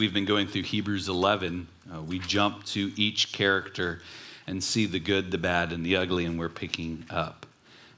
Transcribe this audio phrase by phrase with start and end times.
[0.00, 1.68] We've been going through Hebrews 11.
[1.94, 4.00] Uh, we jump to each character
[4.46, 7.44] and see the good, the bad, and the ugly, and we're picking up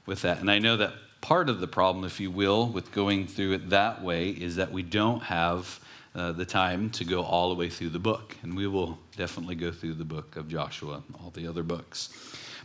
[0.05, 0.41] with that.
[0.41, 3.69] And I know that part of the problem, if you will, with going through it
[3.69, 5.79] that way is that we don't have
[6.13, 8.35] uh, the time to go all the way through the book.
[8.43, 12.09] And we will definitely go through the book of Joshua and all the other books.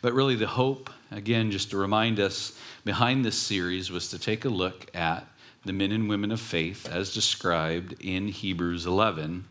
[0.02, 4.46] But really, the hope, again, just to remind us behind this series, was to take
[4.46, 5.24] a look at
[5.64, 9.44] the men and women of faith as described in Hebrews 11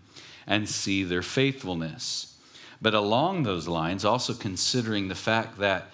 [0.45, 2.37] and see their faithfulness.
[2.82, 5.91] But along those lines, also considering the fact that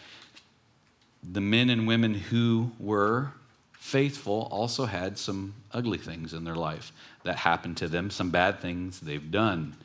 [1.23, 3.31] the men and women who were
[3.71, 6.91] faithful also had some ugly things in their life
[7.23, 9.75] that happened to them, some bad things they've done.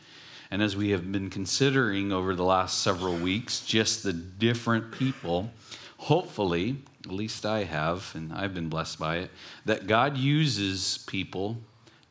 [0.50, 5.50] And as we have been considering over the last several weeks, just the different people,
[5.98, 6.76] hopefully,
[7.08, 9.30] at least I have, and I've been blessed by it,
[9.64, 11.58] that God uses people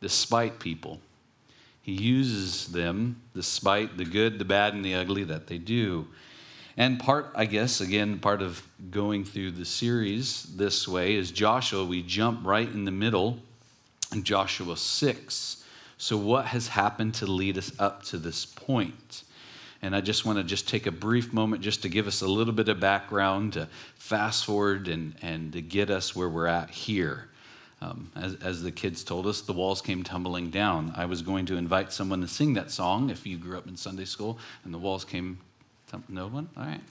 [0.01, 0.99] despite people.
[1.81, 6.07] He uses them despite the good, the bad, and the ugly that they do.
[6.75, 11.85] And part, I guess, again, part of going through the series this way is Joshua.
[11.85, 13.39] We jump right in the middle
[14.11, 15.63] in Joshua 6.
[15.97, 19.23] So, what has happened to lead us up to this point?
[19.81, 22.27] And I just want to just take a brief moment just to give us a
[22.27, 26.69] little bit of background, to fast forward and, and to get us where we're at
[26.69, 27.29] here.
[27.79, 30.91] Um, as, as the kids told us, the walls came tumbling down.
[30.95, 33.77] I was going to invite someone to sing that song if you grew up in
[33.77, 35.37] Sunday school, and the walls came.
[35.85, 36.49] Tum- no one?
[36.57, 36.81] All right.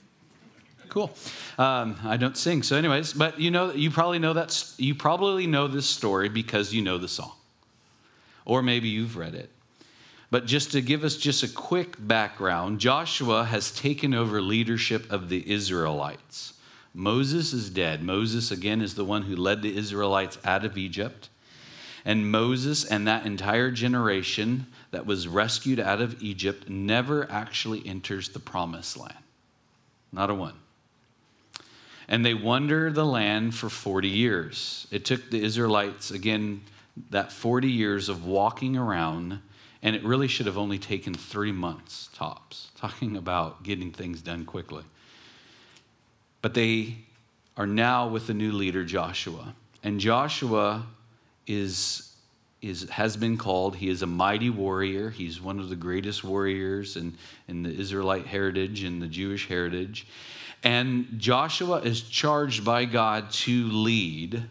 [0.87, 1.11] Cool.
[1.57, 5.45] Um, I don't sing, so anyways, but you know, you probably know that you probably
[5.45, 7.33] know this story because you know the song,
[8.45, 9.49] or maybe you've read it.
[10.29, 15.29] But just to give us just a quick background, Joshua has taken over leadership of
[15.29, 16.53] the Israelites.
[16.93, 18.03] Moses is dead.
[18.03, 21.29] Moses, again, is the one who led the Israelites out of Egypt.
[22.03, 28.29] And Moses and that entire generation that was rescued out of Egypt never actually enters
[28.29, 29.13] the promised land.
[30.11, 30.55] Not a one.
[32.07, 34.87] And they wander the land for 40 years.
[34.91, 36.61] It took the Israelites, again,
[37.11, 39.41] that 40 years of walking around
[39.87, 44.43] and it really should have only taken three months tops, talking about getting things done
[44.43, 44.83] quickly.
[46.41, 46.97] But they
[47.55, 49.55] are now with the new leader, Joshua.
[49.81, 50.85] And Joshua
[51.47, 52.13] is,
[52.61, 55.09] is, has been called, he is a mighty warrior.
[55.09, 57.17] He's one of the greatest warriors in,
[57.47, 60.05] in the Israelite heritage and the Jewish heritage.
[60.65, 64.49] And Joshua is charged by God to lead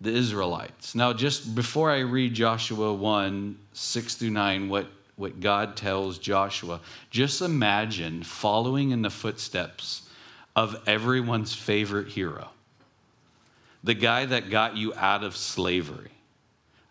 [0.00, 0.94] the Israelites.
[0.94, 4.86] Now, just before I read Joshua 1 6 through 9, what,
[5.16, 10.08] what God tells Joshua, just imagine following in the footsteps
[10.54, 12.50] of everyone's favorite hero,
[13.82, 16.10] the guy that got you out of slavery.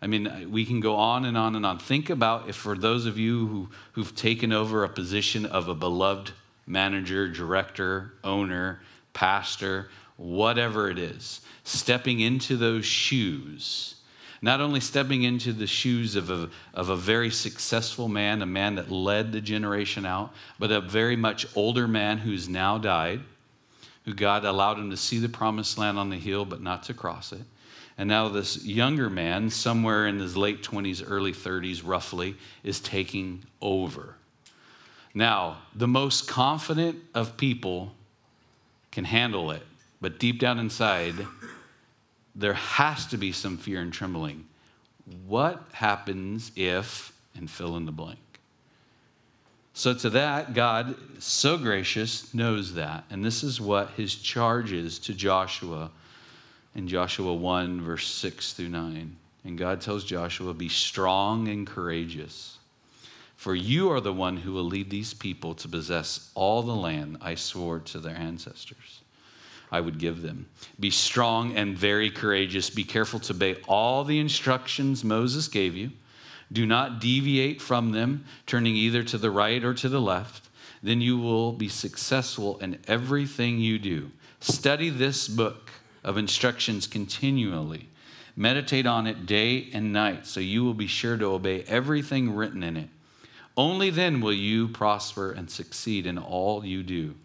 [0.00, 1.78] I mean, we can go on and on and on.
[1.78, 5.74] Think about if for those of you who, who've taken over a position of a
[5.74, 6.30] beloved
[6.66, 8.80] manager, director, owner,
[9.12, 13.94] pastor, whatever it is, stepping into those shoes,
[14.42, 18.74] not only stepping into the shoes of a, of a very successful man, a man
[18.74, 23.20] that led the generation out, but a very much older man who's now died,
[24.04, 26.94] who God allowed him to see the promised land on the hill, but not to
[26.94, 27.42] cross it.
[27.96, 33.44] And now this younger man, somewhere in his late 20s, early 30s, roughly, is taking
[33.60, 34.16] over.
[35.14, 37.92] Now, the most confident of people
[38.92, 39.62] can handle it
[40.00, 41.14] but deep down inside,
[42.34, 44.46] there has to be some fear and trembling.
[45.26, 48.18] What happens if, and fill in the blank?
[49.72, 53.04] So, to that, God, so gracious, knows that.
[53.10, 55.90] And this is what his charge is to Joshua
[56.74, 59.16] in Joshua 1, verse 6 through 9.
[59.44, 62.58] And God tells Joshua, Be strong and courageous,
[63.36, 67.18] for you are the one who will lead these people to possess all the land
[67.20, 69.02] I swore to their ancestors.
[69.70, 70.46] I would give them.
[70.80, 72.70] Be strong and very courageous.
[72.70, 75.90] Be careful to obey all the instructions Moses gave you.
[76.50, 80.48] Do not deviate from them, turning either to the right or to the left.
[80.82, 84.10] Then you will be successful in everything you do.
[84.40, 85.70] Study this book
[86.04, 87.88] of instructions continually.
[88.36, 92.62] Meditate on it day and night, so you will be sure to obey everything written
[92.62, 92.88] in it.
[93.56, 97.16] Only then will you prosper and succeed in all you do.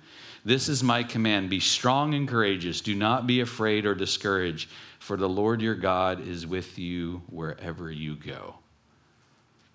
[0.45, 2.81] This is my command be strong and courageous.
[2.81, 4.69] Do not be afraid or discouraged,
[4.99, 8.55] for the Lord your God is with you wherever you go.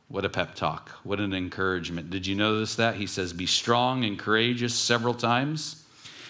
[0.08, 0.90] What a pep talk.
[1.04, 2.10] What an encouragement.
[2.10, 2.96] Did you notice that?
[2.96, 5.84] He says, Be strong and courageous several times.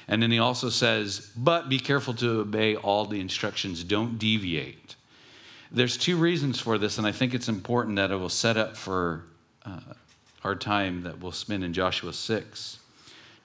[0.08, 3.84] And then he also says, But be careful to obey all the instructions.
[3.84, 4.96] Don't deviate.
[5.70, 8.76] There's two reasons for this, and I think it's important that it will set up
[8.76, 9.24] for
[9.66, 9.80] uh,
[10.42, 12.78] our time that we'll spend in Joshua 6.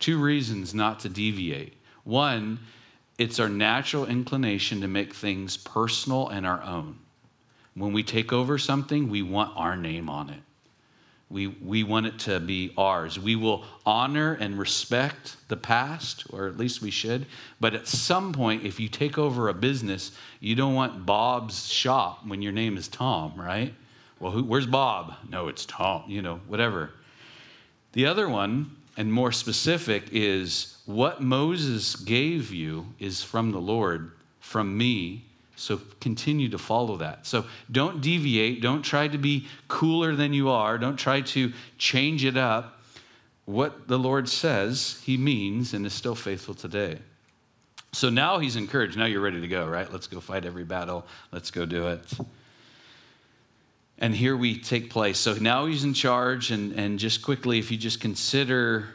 [0.03, 1.77] Two reasons not to deviate.
[2.03, 2.59] One,
[3.17, 6.99] it's our natural inclination to make things personal and our own.
[7.73, 10.41] When we take over something, we want our name on it.
[11.29, 13.17] We, we want it to be ours.
[13.17, 17.25] We will honor and respect the past, or at least we should.
[17.61, 20.11] But at some point, if you take over a business,
[20.41, 23.73] you don't want Bob's shop when your name is Tom, right?
[24.19, 25.13] Well, who, where's Bob?
[25.29, 26.89] No, it's Tom, you know, whatever.
[27.93, 34.11] The other one, and more specific, is what Moses gave you is from the Lord,
[34.39, 35.25] from me,
[35.55, 37.25] so continue to follow that.
[37.25, 38.61] So don't deviate.
[38.61, 40.77] Don't try to be cooler than you are.
[40.77, 42.81] Don't try to change it up.
[43.45, 46.99] What the Lord says, He means and is still faithful today.
[47.91, 48.97] So now He's encouraged.
[48.97, 49.91] Now you're ready to go, right?
[49.91, 51.05] Let's go fight every battle.
[51.31, 52.01] Let's go do it.
[54.03, 55.17] And here we take place.
[55.17, 56.51] So now He's in charge.
[56.51, 58.89] And, and just quickly, if you just consider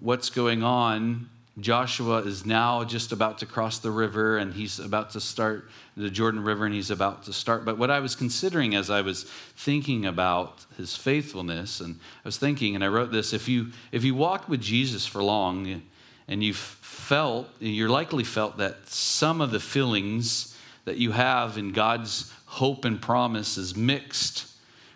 [0.00, 1.28] what's going on
[1.60, 5.68] Joshua is now just about to cross the river and he's about to start
[5.98, 7.66] the Jordan River and he's about to start.
[7.66, 12.38] But what I was considering as I was thinking about his faithfulness, and I was
[12.38, 15.82] thinking, and I wrote this if you, if you walk with Jesus for long
[16.26, 20.56] and you've felt, you're likely felt that some of the feelings
[20.86, 24.51] that you have in God's hope and promise is mixed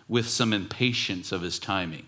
[0.09, 2.05] with some impatience of his timing.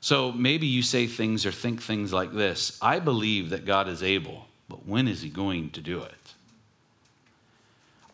[0.00, 4.02] So maybe you say things or think things like this I believe that God is
[4.02, 6.14] able, but when is He going to do it?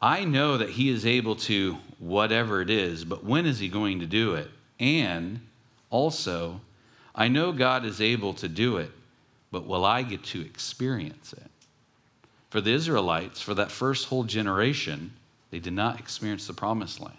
[0.03, 4.01] I know that He is able to whatever it is, but when is He going
[4.01, 4.51] to do it?
[4.81, 5.41] And
[5.91, 6.61] also,
[7.15, 8.91] I know God is able to do it,
[9.53, 11.51] but will I get to experience it?
[12.51, 15.13] For the Israelites, for that first whole generation,
[15.51, 17.17] they did not experience the promised land.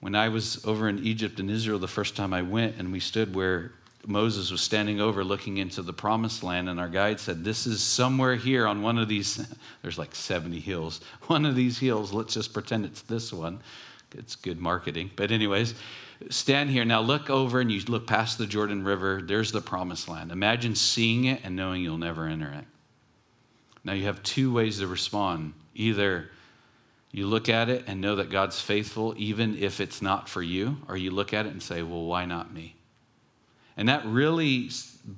[0.00, 3.00] When I was over in Egypt and Israel the first time I went, and we
[3.00, 3.72] stood where
[4.06, 7.82] Moses was standing over looking into the promised land, and our guide said, This is
[7.82, 9.46] somewhere here on one of these,
[9.82, 11.00] there's like 70 hills.
[11.26, 13.60] One of these hills, let's just pretend it's this one.
[14.16, 15.10] It's good marketing.
[15.14, 15.74] But, anyways,
[16.30, 16.84] stand here.
[16.84, 19.22] Now look over and you look past the Jordan River.
[19.22, 20.32] There's the promised land.
[20.32, 22.64] Imagine seeing it and knowing you'll never enter it.
[23.84, 25.52] Now you have two ways to respond.
[25.74, 26.30] Either
[27.12, 30.76] you look at it and know that God's faithful, even if it's not for you,
[30.88, 32.76] or you look at it and say, well, why not me?
[33.76, 34.70] And that really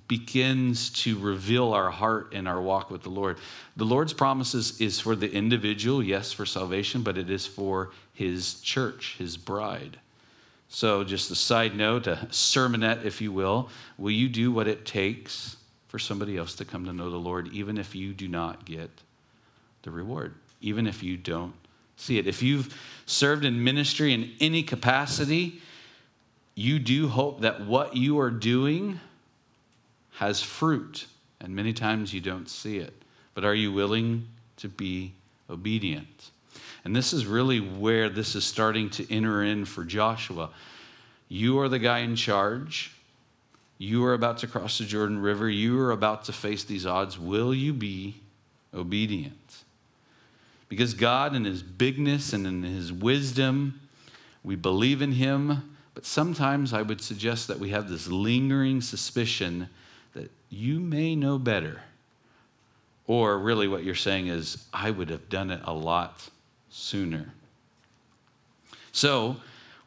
[0.09, 3.39] begins to reveal our heart and our walk with the Lord.
[3.77, 8.61] The Lord's promises is for the individual, yes, for salvation, but it is for his
[8.61, 9.99] church, his bride.
[10.69, 13.69] So, just a side note, a sermonette, if you will.
[13.99, 15.57] Will you do what it takes
[15.89, 18.91] for somebody else to come to know the Lord, even if you do not get
[19.83, 21.53] the reward, even if you don't
[22.03, 22.27] see it.
[22.27, 22.75] If you've
[23.07, 25.61] served in ministry in any capacity,
[26.55, 29.01] you do hope that what you are doing
[30.17, 31.07] has fruit.
[31.41, 32.95] And many times you don't see it.
[33.35, 34.29] But are you willing
[34.59, 35.13] to be
[35.49, 36.31] obedient?
[36.85, 40.51] And this is really where this is starting to enter in for Joshua.
[41.29, 42.93] You are the guy in charge.
[43.79, 45.49] You are about to cross the Jordan River.
[45.49, 47.19] You are about to face these odds.
[47.19, 48.17] Will you be
[48.75, 49.65] obedient?
[50.73, 53.79] Because God, in His bigness and in His wisdom,
[54.43, 59.69] we believe in Him, but sometimes I would suggest that we have this lingering suspicion
[60.15, 61.83] that you may know better.
[63.07, 66.31] Or really, what you're saying is, I would have done it a lot
[66.71, 67.35] sooner.
[68.93, 69.37] So,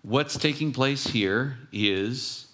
[0.03, 2.45] what's taking place here is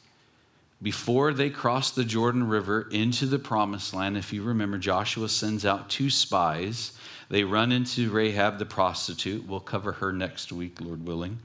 [0.82, 5.66] before they cross the Jordan River into the promised land, if you remember, Joshua sends
[5.66, 6.94] out two spies
[7.32, 9.48] they run into Rahab the prostitute.
[9.48, 11.40] We'll cover her next week, Lord willing.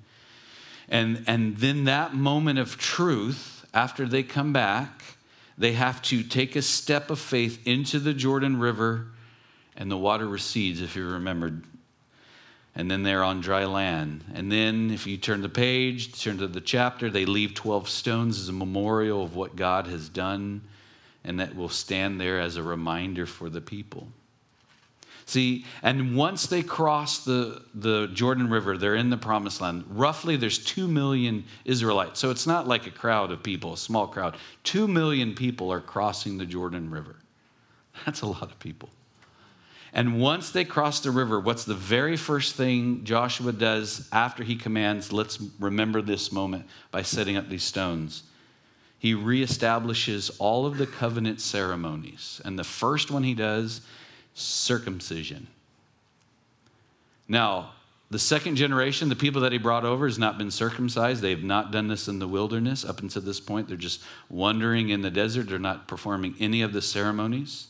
[0.89, 5.05] And, and then that moment of truth, after they come back,
[5.57, 9.07] they have to take a step of faith into the Jordan River,
[9.77, 11.63] and the water recedes, if you remembered.
[12.75, 14.25] And then they're on dry land.
[14.35, 18.41] And then, if you turn the page, turn to the chapter, they leave 12 stones
[18.41, 20.63] as a memorial of what God has done,
[21.23, 24.09] and that will stand there as a reminder for the people.
[25.29, 29.85] See, and once they cross the, the Jordan River, they're in the promised land.
[29.89, 32.21] Roughly, there's 2 million Israelites.
[32.21, 34.37] So it's not like a crowd of people, a small crowd.
[34.63, 37.17] 2 million people are crossing the Jordan River.
[38.07, 38.89] That's a lot of people.
[39.93, 44.55] And once they cross the river, what's the very first thing Joshua does after he
[44.55, 48.23] commands, let's remember this moment by setting up these stones?
[48.99, 52.41] He reestablishes all of the covenant ceremonies.
[52.45, 53.81] And the first one he does
[54.37, 55.47] circumcision.
[57.29, 57.73] Now,
[58.09, 61.23] the second generation, the people that he brought over, has not been circumcised.
[61.23, 63.67] They have not done this in the wilderness up until this point.
[63.67, 65.49] They're just wandering in the desert.
[65.49, 67.67] They're not performing any of the ceremonies.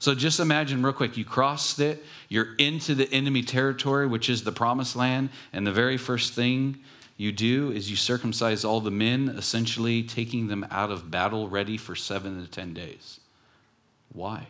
[0.00, 4.42] So just imagine, real quick, you crossed it, you're into the enemy territory, which is
[4.42, 6.78] the promised land, and the very first thing
[7.18, 11.76] you do is you circumcise all the men, essentially taking them out of battle ready
[11.76, 13.20] for seven to 10 days.
[14.14, 14.46] Why?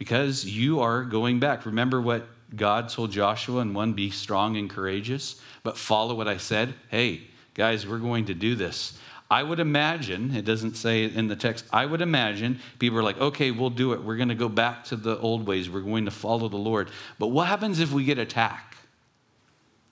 [0.00, 1.66] Because you are going back.
[1.66, 2.26] Remember what
[2.56, 6.72] God told Joshua in 1 be strong and courageous, but follow what I said?
[6.88, 8.98] Hey, guys, we're going to do this.
[9.30, 13.20] I would imagine, it doesn't say in the text, I would imagine people are like,
[13.20, 14.02] okay, we'll do it.
[14.02, 15.68] We're going to go back to the old ways.
[15.68, 16.88] We're going to follow the Lord.
[17.18, 18.78] But what happens if we get attacked?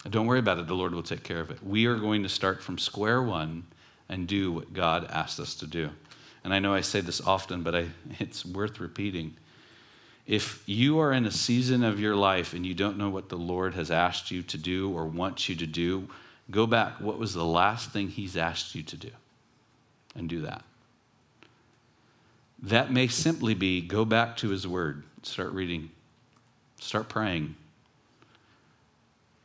[0.09, 0.67] Don't worry about it.
[0.67, 1.63] The Lord will take care of it.
[1.63, 3.67] We are going to start from square one
[4.09, 5.91] and do what God asked us to do.
[6.45, 7.89] And I know I say this often, but I,
[8.19, 9.37] it's worth repeating.
[10.29, 13.39] If you are in a season of your life and you don't know what the
[13.39, 16.07] Lord has asked you to do or wants you to do,
[16.51, 17.01] go back.
[17.01, 19.11] What was the last thing He's asked you to do?
[20.15, 20.63] And do that.
[22.63, 25.91] That may simply be go back to His Word, start reading,
[26.79, 27.57] start praying,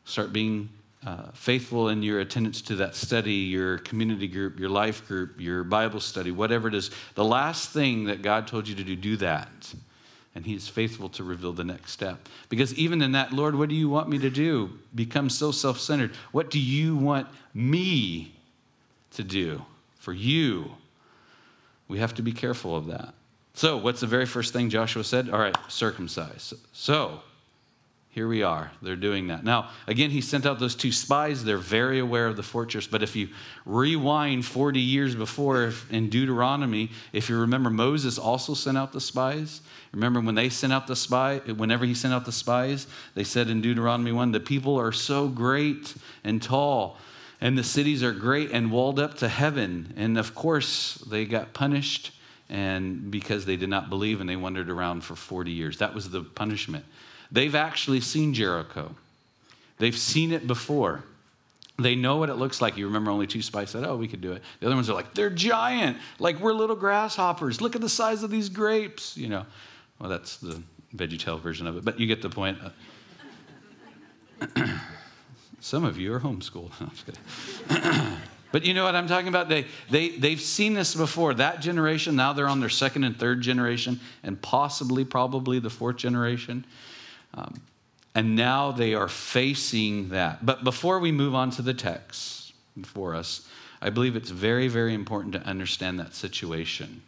[0.03, 0.67] start being
[1.05, 5.63] uh, faithful in your attendance to that study, your community group, your life group, your
[5.63, 6.91] Bible study, whatever it is.
[7.15, 9.73] The last thing that God told you to do, do that
[10.35, 12.27] and he is faithful to reveal the next step.
[12.49, 14.71] Because even in that, Lord, what do you want me to do?
[14.95, 16.11] Become so self centered.
[16.31, 18.35] What do you want me
[19.11, 19.63] to do
[19.97, 20.71] for you?
[21.87, 23.13] We have to be careful of that.
[23.53, 25.29] So, what's the very first thing Joshua said?
[25.29, 26.53] All right, circumcise.
[26.71, 27.21] So,
[28.13, 28.71] here we are.
[28.83, 29.43] They're doing that.
[29.43, 31.43] Now, again, he sent out those two spies.
[31.43, 32.85] They're very aware of the fortress.
[32.85, 33.29] But if you
[33.65, 39.61] rewind 40 years before in Deuteronomy, if you remember, Moses also sent out the spies.
[39.93, 43.49] Remember when they sent out the spy, whenever he sent out the spies, they said
[43.49, 46.99] in Deuteronomy 1 the people are so great and tall,
[47.41, 49.91] and the cities are great and walled up to heaven.
[49.97, 52.11] And of course, they got punished
[52.49, 55.77] and because they did not believe and they wandered around for 40 years.
[55.77, 56.85] That was the punishment.
[57.31, 58.95] They've actually seen Jericho,
[59.77, 61.03] they've seen it before.
[61.79, 62.77] They know what it looks like.
[62.77, 64.43] You remember only two spies said, Oh, we could do it.
[64.59, 65.97] The other ones are like, They're giant.
[66.19, 67.61] Like we're little grasshoppers.
[67.61, 69.17] Look at the size of these grapes.
[69.17, 69.45] You know,
[69.97, 70.61] well, that's the
[70.95, 72.59] VeggieTale version of it, but you get the point.
[74.39, 74.67] Uh,
[75.63, 76.73] Some of you are homeschooled.
[78.53, 79.49] but you know what I'm talking about?
[79.49, 81.33] They, they, they've seen this before.
[81.33, 85.95] That generation, now they're on their second and third generation, and possibly, probably the fourth
[85.95, 86.63] generation.
[87.33, 87.61] Um,
[88.13, 90.45] and now they are facing that.
[90.45, 93.49] But before we move on to the text for us,
[93.81, 97.01] I believe it's very, very important to understand that situation.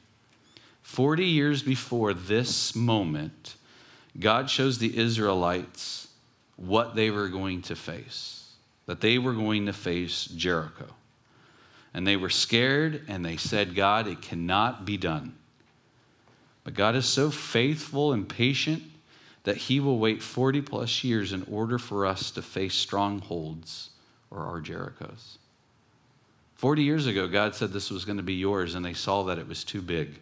[0.82, 3.56] 40 years before this moment,
[4.20, 6.08] God shows the Israelites
[6.56, 8.54] what they were going to face,
[8.88, 10.88] that they were going to face Jericho.
[11.96, 15.34] And they were scared and they said, God, it cannot be done.
[16.66, 18.84] But God is so faithful and patient
[19.46, 23.92] that he will wait 40 plus years in order for us to face strongholds
[24.30, 25.38] or our Jerichos.
[26.56, 29.40] 40 years ago, God said this was going to be yours, and they saw that
[29.40, 30.20] it was too big.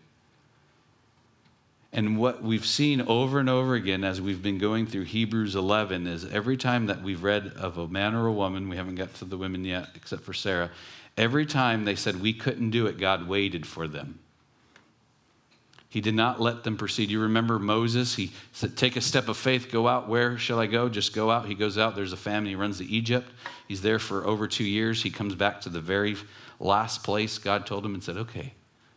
[1.95, 6.07] And what we've seen over and over again as we've been going through Hebrews 11
[6.07, 9.13] is every time that we've read of a man or a woman, we haven't got
[9.15, 10.71] to the women yet, except for Sarah,
[11.17, 14.17] every time they said we couldn't do it, God waited for them.
[15.87, 17.11] He did not let them proceed.
[17.11, 18.15] You remember Moses?
[18.15, 20.09] He said, Take a step of faith, go out.
[20.09, 20.89] Where shall I go?
[20.89, 21.45] Just go out.
[21.45, 21.95] He goes out.
[21.95, 22.47] There's a famine.
[22.47, 23.29] He runs to Egypt.
[23.67, 25.03] He's there for over two years.
[25.03, 26.15] He comes back to the very
[26.59, 28.55] last place God told him and said, Okay,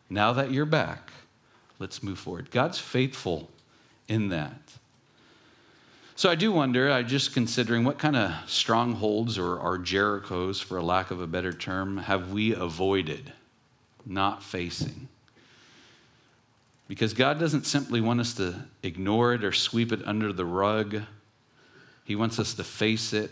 [0.08, 1.10] now that you're back,
[1.78, 2.50] let's move forward.
[2.50, 3.50] God's faithful
[4.08, 4.60] in that.
[6.14, 10.78] So I do wonder, I just considering what kind of strongholds or, or Jerichos, for
[10.78, 13.32] a lack of a better term, have we avoided
[14.06, 15.08] not facing?
[16.88, 21.02] Because God doesn't simply want us to ignore it or sweep it under the rug.
[22.04, 23.30] He wants us to face it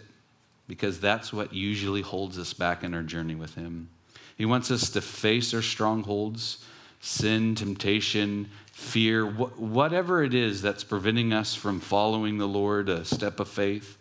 [0.67, 3.89] because that's what usually holds us back in our journey with Him.
[4.37, 6.65] He wants us to face our strongholds,
[7.05, 13.05] sin, temptation, fear, wh- whatever it is that's preventing us from following the Lord, a
[13.05, 13.99] step of faith.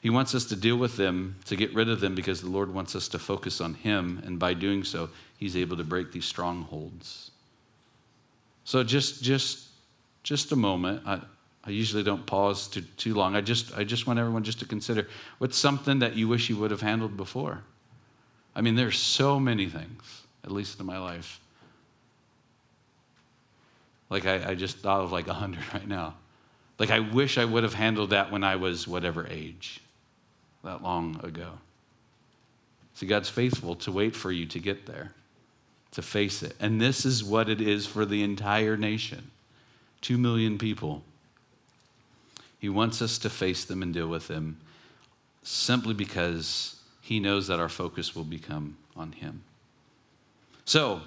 [0.00, 2.72] He wants us to deal with them, to get rid of them, because the Lord
[2.72, 4.22] wants us to focus on Him.
[4.24, 7.32] And by doing so, He's able to break these strongholds.
[8.62, 9.66] So just just
[10.22, 11.02] just a moment.
[11.04, 11.20] I,
[11.64, 13.34] I usually don't pause too, too long.
[13.34, 16.56] I just I just want everyone just to consider what's something that you wish you
[16.58, 17.64] would have handled before.
[18.54, 21.40] I mean, there's so many things, at least in my life.
[24.08, 26.14] Like I, I just thought of like a hundred right now.
[26.78, 29.80] Like I wish I would have handled that when I was whatever age.
[30.62, 31.52] that long ago.
[32.94, 35.12] See, God's faithful to wait for you to get there,
[35.92, 36.56] to face it.
[36.58, 39.30] And this is what it is for the entire nation
[40.00, 41.02] two million people.
[42.58, 44.58] He wants us to face them and deal with them
[45.42, 49.42] simply because He knows that our focus will become on Him.
[50.64, 51.02] So,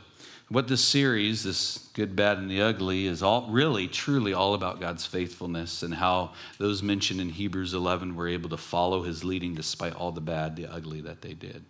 [0.50, 4.80] what this series, this good, bad, and the ugly, is all really, truly all about
[4.80, 9.54] God's faithfulness and how those mentioned in Hebrews 11 were able to follow his leading
[9.54, 11.64] despite all the bad, the ugly that they did.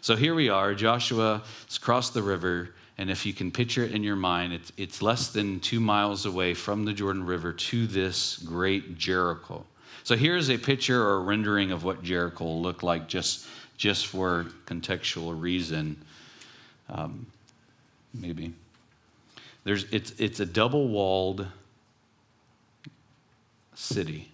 [0.00, 0.74] So here we are.
[0.74, 4.72] Joshua has crossed the river, and if you can picture it in your mind, it's,
[4.78, 9.66] it's less than two miles away from the Jordan River to this great Jericho.
[10.04, 13.46] So here's a picture or a rendering of what Jericho looked like, just,
[13.76, 15.96] just for contextual reason.
[16.88, 17.26] Um,
[18.20, 18.52] maybe.
[19.64, 21.46] There's, it's, it's a double walled
[23.74, 24.30] city.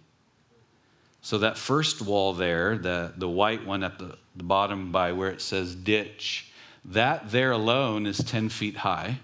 [1.22, 5.30] So that first wall there, the, the white one at the, the bottom by where
[5.30, 6.52] it says ditch,
[6.84, 9.20] that there alone is 10 feet high.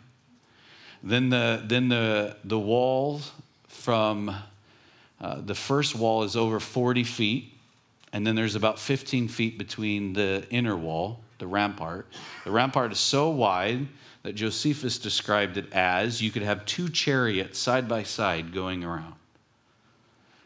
[1.03, 3.21] Then the, then the, the wall
[3.67, 4.35] from
[5.21, 7.53] uh, the first wall is over 40 feet.
[8.13, 12.07] And then there's about 15 feet between the inner wall, the rampart.
[12.45, 13.87] The rampart is so wide
[14.23, 19.15] that Josephus described it as you could have two chariots side by side going around.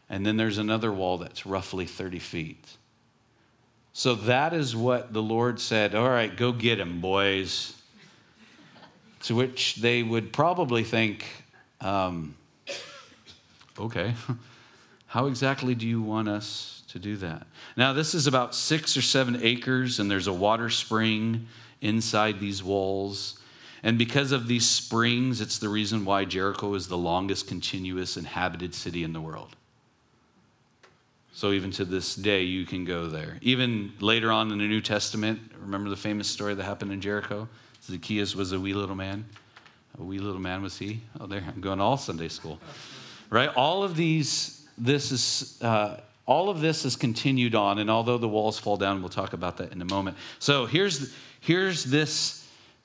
[0.08, 2.64] And then there's another wall that's roughly 30 feet.
[3.94, 7.74] So that is what the Lord said, All right, go get him, boys.
[9.24, 11.24] To which they would probably think,
[11.80, 12.34] um,
[13.78, 14.14] Okay,
[15.06, 17.46] how exactly do you want us to do that?
[17.76, 21.46] Now, this is about six or seven acres, and there's a water spring
[21.80, 23.38] inside these walls.
[23.82, 28.74] And because of these springs, it's the reason why Jericho is the longest continuous inhabited
[28.74, 29.56] city in the world.
[31.34, 33.38] So even to this day, you can go there.
[33.40, 37.48] Even later on in the New Testament, remember the famous story that happened in Jericho?
[37.82, 39.24] Zacchaeus was a wee little man.
[39.98, 41.00] A wee little man was he?
[41.18, 42.60] Oh, there, I'm going to all Sunday school.
[43.30, 43.48] Right?
[43.56, 48.28] All of these, this is, uh, all of this is continued on, and although the
[48.28, 50.16] walls fall down, we'll talk about that in a moment.
[50.38, 52.41] So here's, here's this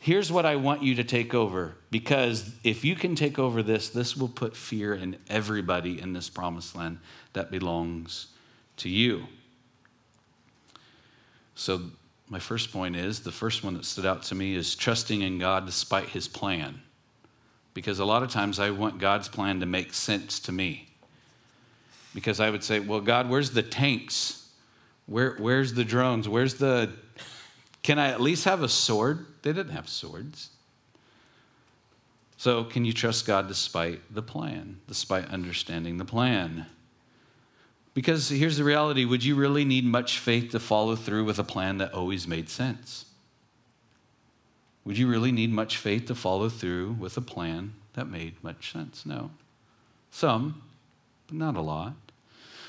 [0.08, 1.76] here's what I want you to take over.
[1.92, 6.30] Because if you can take over this, this will put fear in everybody in this
[6.30, 7.00] promised land
[7.34, 8.28] that belongs
[8.78, 9.26] to you.
[11.56, 11.82] So,
[12.30, 15.40] my first point is the first one that stood out to me is trusting in
[15.40, 16.82] God despite his plan.
[17.74, 20.88] Because a lot of times I want God's plan to make sense to me.
[22.16, 24.48] Because I would say, well, God, where's the tanks?
[25.06, 26.30] Where, where's the drones?
[26.30, 26.94] Where's the
[27.88, 29.26] can I at least have a sword?
[29.44, 30.50] They didn't have swords.
[32.36, 36.66] So, can you trust God despite the plan, despite understanding the plan?
[37.94, 41.46] Because here's the reality would you really need much faith to follow through with a
[41.46, 43.06] plan that always made sense?
[44.84, 48.74] Would you really need much faith to follow through with a plan that made much
[48.74, 49.06] sense?
[49.06, 49.32] No.
[50.12, 50.62] Some,
[51.28, 51.94] but not a lot.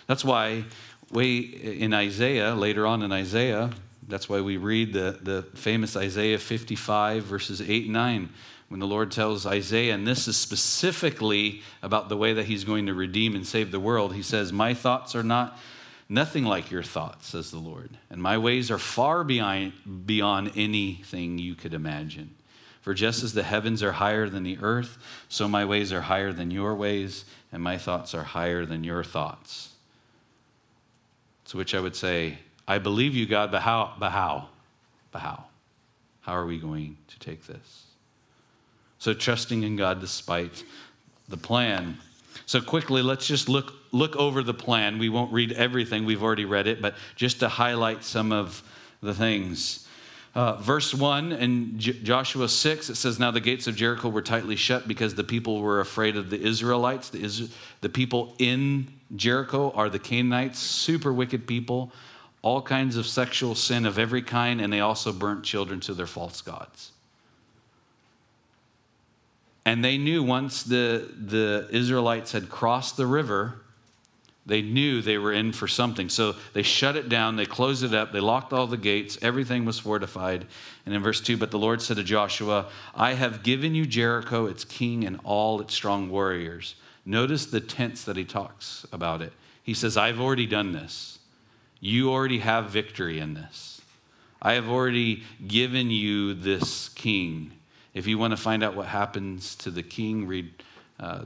[0.06, 0.66] That's why
[1.10, 3.72] way in Isaiah, later on in Isaiah,
[4.08, 8.28] that's why we read the, the famous Isaiah 55, verses 8 and 9,
[8.68, 12.86] when the Lord tells Isaiah, and this is specifically about the way that he's going
[12.86, 14.14] to redeem and save the world.
[14.14, 15.58] He says, My thoughts are not
[16.08, 19.72] nothing like your thoughts, says the Lord, and my ways are far beyond,
[20.06, 22.34] beyond anything you could imagine.
[22.80, 24.96] For just as the heavens are higher than the earth,
[25.28, 29.04] so my ways are higher than your ways, and my thoughts are higher than your
[29.04, 29.74] thoughts.
[31.46, 33.94] To which I would say, I believe you, God, but how?
[33.98, 34.48] But how?
[35.10, 35.44] But how?
[36.20, 37.86] How are we going to take this?
[38.98, 40.62] So trusting in God despite
[41.30, 41.96] the plan.
[42.44, 44.98] So quickly, let's just look look over the plan.
[44.98, 48.62] We won't read everything; we've already read it, but just to highlight some of
[49.02, 49.86] the things.
[50.34, 54.22] Uh, verse 1 in J- Joshua 6, it says, Now the gates of Jericho were
[54.22, 57.08] tightly shut because the people were afraid of the Israelites.
[57.08, 61.90] The, Is- the people in Jericho are the Canaanites, super wicked people
[62.48, 66.06] all kinds of sexual sin of every kind, and they also burnt children to their
[66.06, 66.92] false gods.
[69.66, 73.60] And they knew once the, the Israelites had crossed the river,
[74.46, 76.08] they knew they were in for something.
[76.08, 79.66] So they shut it down, they closed it up, they locked all the gates, everything
[79.66, 80.46] was fortified.
[80.86, 84.46] And in verse 2, but the Lord said to Joshua, I have given you Jericho,
[84.46, 86.76] its king, and all its strong warriors.
[87.04, 89.34] Notice the tense that he talks about it.
[89.62, 91.17] He says, I've already done this.
[91.80, 93.80] You already have victory in this.
[94.40, 97.52] I have already given you this king.
[97.94, 100.50] If you want to find out what happens to the king, read
[101.00, 101.24] uh,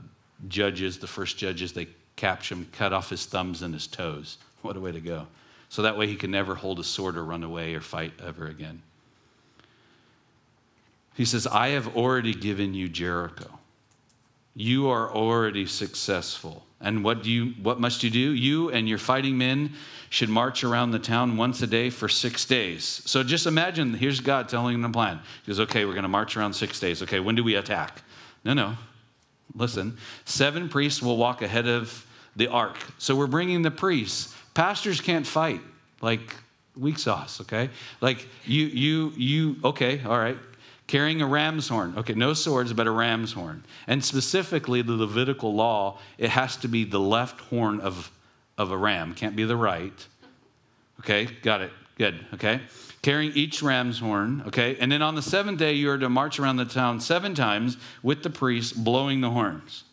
[0.48, 1.72] Judges, the first Judges.
[1.72, 4.38] They capture him, cut off his thumbs and his toes.
[4.62, 5.26] What a way to go.
[5.70, 8.46] So that way he can never hold a sword or run away or fight ever
[8.46, 8.80] again.
[11.14, 13.58] He says, I have already given you Jericho.
[14.54, 16.64] You are already successful.
[16.82, 18.18] And what, do you, what must you do?
[18.18, 19.72] You and your fighting men
[20.10, 23.02] should march around the town once a day for six days.
[23.06, 25.20] So just imagine here's God telling them the plan.
[25.44, 27.02] He goes, Okay, we're going to march around six days.
[27.02, 28.02] Okay, when do we attack?
[28.44, 28.76] No, no.
[29.54, 32.04] Listen, seven priests will walk ahead of
[32.36, 32.76] the ark.
[32.98, 34.34] So we're bringing the priests.
[34.54, 35.60] Pastors can't fight
[36.00, 36.34] like
[36.76, 37.70] weak sauce, okay?
[38.00, 40.36] Like you, you, you, okay, all right
[40.92, 41.94] carrying a ram's horn.
[41.96, 43.64] Okay, no swords, but a ram's horn.
[43.86, 48.12] And specifically, the Levitical law, it has to be the left horn of,
[48.58, 50.06] of a ram, can't be the right.
[51.00, 51.70] Okay, got it.
[51.96, 52.26] Good.
[52.34, 52.60] Okay.
[53.00, 54.42] Carrying each ram's horn.
[54.48, 54.76] Okay.
[54.78, 57.78] And then on the seventh day, you are to march around the town seven times
[58.02, 59.84] with the priests blowing the horns.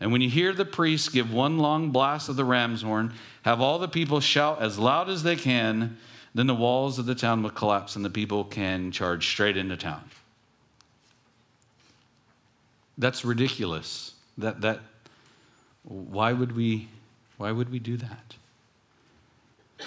[0.00, 3.62] And when you hear the priests give one long blast of the ram's horn, have
[3.62, 5.96] all the people shout as loud as they can
[6.34, 9.76] then the walls of the town will collapse and the people can charge straight into
[9.76, 10.02] town.
[12.96, 14.14] That's ridiculous.
[14.38, 14.80] That, that,
[15.82, 16.88] why would we,
[17.38, 18.34] why would we do that?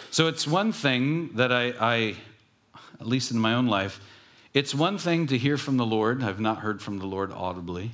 [0.10, 2.16] So it's one thing that I, I,
[3.00, 4.00] at least in my own life,
[4.54, 6.24] it's one thing to hear from the Lord.
[6.24, 7.92] I've not heard from the Lord audibly,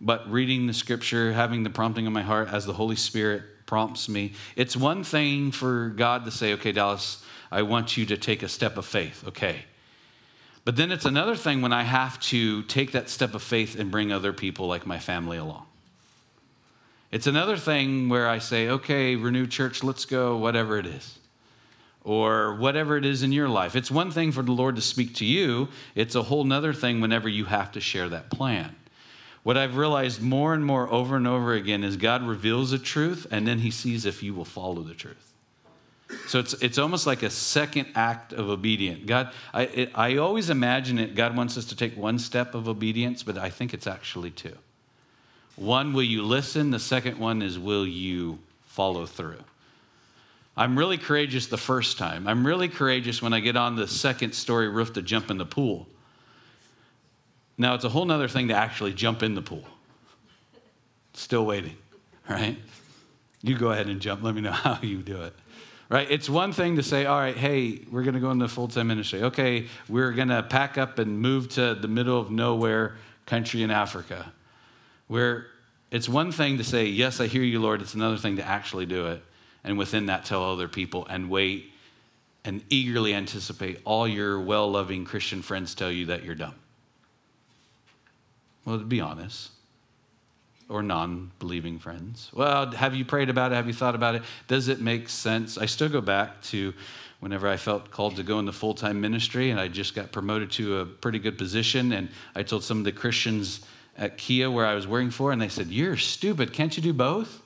[0.00, 4.08] but reading the scripture, having the prompting of my heart as the Holy Spirit prompts
[4.08, 4.32] me.
[4.54, 8.48] It's one thing for God to say, okay, Dallas, I want you to take a
[8.48, 9.26] step of faith.
[9.28, 9.64] Okay.
[10.64, 13.90] But then it's another thing when I have to take that step of faith and
[13.90, 15.66] bring other people like my family along.
[17.12, 21.18] It's another thing where I say, okay, Renew Church, let's go, whatever it is.
[22.02, 23.76] Or whatever it is in your life.
[23.76, 27.00] It's one thing for the Lord to speak to you, it's a whole nother thing
[27.00, 28.74] whenever you have to share that plan.
[29.44, 33.28] What I've realized more and more over and over again is God reveals a truth
[33.30, 35.25] and then he sees if you will follow the truth.
[36.28, 39.02] So it's, it's almost like a second act of obedience.
[39.06, 42.68] God, I, it, I always imagine it, God wants us to take one step of
[42.68, 44.56] obedience, but I think it's actually two.
[45.56, 46.70] One, will you listen?
[46.70, 49.42] The second one is, will you follow through?
[50.56, 52.26] I'm really courageous the first time.
[52.28, 55.46] I'm really courageous when I get on the second story roof to jump in the
[55.46, 55.86] pool.
[57.58, 59.64] Now, it's a whole other thing to actually jump in the pool.
[61.14, 61.76] Still waiting,
[62.28, 62.58] right?
[63.42, 64.22] You go ahead and jump.
[64.22, 65.34] Let me know how you do it
[65.88, 66.10] right?
[66.10, 68.88] It's one thing to say, all right, hey, we're going to go into full time
[68.88, 69.22] ministry.
[69.22, 72.96] Okay, we're going to pack up and move to the middle of nowhere
[73.26, 74.32] country in Africa.
[75.08, 75.46] Where
[75.90, 77.80] it's one thing to say, yes, I hear you, Lord.
[77.80, 79.22] It's another thing to actually do it.
[79.62, 81.72] And within that, tell other people and wait
[82.44, 86.54] and eagerly anticipate all your well loving Christian friends tell you that you're dumb.
[88.64, 89.50] Well, to be honest,
[90.68, 92.30] or non believing friends.
[92.32, 93.54] Well, have you prayed about it?
[93.54, 94.22] Have you thought about it?
[94.48, 95.58] Does it make sense?
[95.58, 96.74] I still go back to
[97.20, 100.50] whenever I felt called to go into full time ministry and I just got promoted
[100.52, 101.92] to a pretty good position.
[101.92, 103.60] And I told some of the Christians
[103.96, 106.52] at Kia where I was working for, and they said, You're stupid.
[106.52, 107.42] Can't you do both?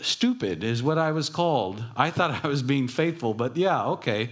[0.00, 1.84] Stupid is what I was called.
[1.94, 4.30] I thought I was being faithful, but yeah, okay.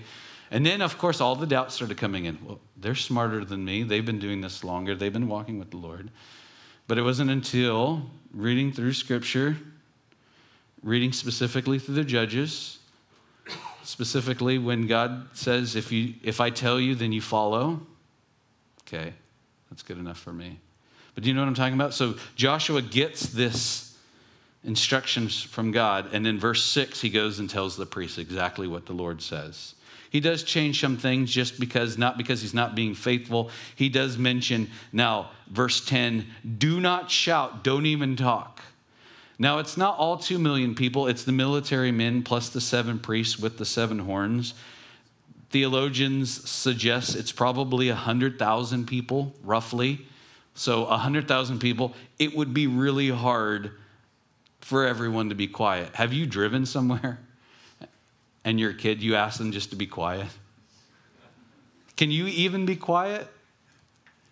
[0.51, 2.39] And then, of course, all the doubts started coming in.
[2.43, 3.83] Well, they're smarter than me.
[3.83, 4.95] They've been doing this longer.
[4.95, 6.11] They've been walking with the Lord.
[6.89, 9.59] But it wasn't until reading through Scripture,
[10.83, 12.79] reading specifically through the Judges,
[13.85, 17.83] specifically when God says, if, you, if I tell you, then you follow.
[18.83, 19.13] Okay,
[19.71, 20.59] that's good enough for me.
[21.15, 21.93] But do you know what I'm talking about?
[21.93, 23.97] So Joshua gets this
[24.65, 28.87] instructions from God, and in verse 6, he goes and tells the priests exactly what
[28.87, 29.75] the Lord says.
[30.11, 33.51] He does change some things just because, not because he's not being faithful.
[33.75, 36.27] He does mention, now, verse 10,
[36.59, 38.63] do not shout, don't even talk.
[39.39, 43.39] Now, it's not all two million people, it's the military men plus the seven priests
[43.39, 44.55] with the seven horns.
[45.51, 50.07] Theologians suggest it's probably 100,000 people, roughly.
[50.55, 51.95] So, 100,000 people.
[52.19, 53.73] It would be really hard
[54.61, 55.95] for everyone to be quiet.
[55.95, 57.21] Have you driven somewhere?
[58.45, 60.29] and your kid, you ask them just to be quiet?
[61.97, 63.27] Can you even be quiet?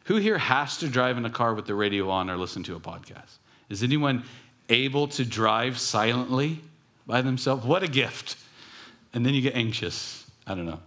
[0.05, 2.77] Who here has to drive in a car with the radio on or listen to
[2.77, 3.39] a podcast?
[3.69, 4.23] Is anyone
[4.69, 6.61] able to drive silently
[7.07, 7.67] by themselves?
[7.67, 8.37] What a gift.
[9.13, 10.31] And then you get anxious.
[10.47, 10.81] I don't know.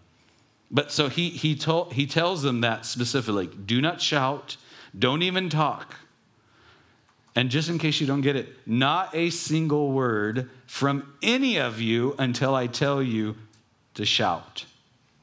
[0.72, 4.56] But so he, he, told, he tells them that specifically do not shout,
[4.98, 5.96] don't even talk.
[7.36, 11.80] And just in case you don't get it, not a single word from any of
[11.80, 13.36] you until I tell you
[13.94, 14.66] to shout.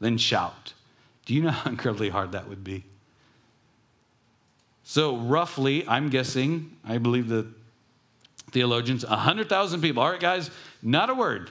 [0.01, 0.73] Then shout.
[1.25, 2.85] Do you know how incredibly hard that would be?
[4.85, 7.49] So, roughly, I'm guessing, I believe the
[8.53, 10.01] theologians, 100,000 people.
[10.01, 11.51] All right, guys, not a word.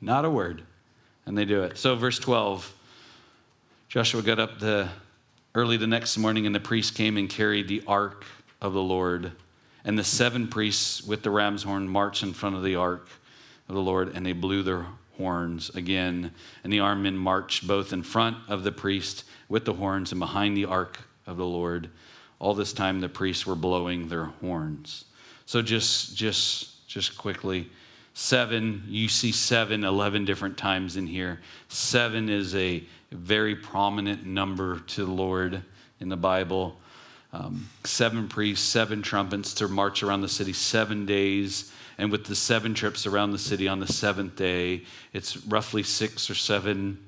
[0.00, 0.62] not a word.
[1.26, 1.78] And they do it.
[1.78, 2.74] So, verse 12
[3.88, 4.88] Joshua got up the,
[5.54, 8.24] early the next morning, and the priest came and carried the ark
[8.60, 9.32] of the Lord.
[9.84, 13.08] And the seven priests with the ram's horn marched in front of the ark
[13.68, 14.86] of the Lord, and they blew their
[15.16, 16.32] horns again.
[16.64, 20.18] And the armed men marched both in front of the priest with the horns and
[20.18, 21.88] behind the ark of the Lord.
[22.40, 25.04] All this time the priests were blowing their horns.
[25.46, 27.70] So just just just quickly,
[28.12, 31.40] seven, you see seven, 11 different times in here.
[31.68, 35.62] Seven is a very prominent number to the Lord
[36.00, 36.76] in the Bible.
[37.32, 41.72] Um, seven priests, seven trumpets to march around the city seven days.
[41.98, 46.28] And with the seven trips around the city on the seventh day, it's roughly six
[46.28, 46.98] or seven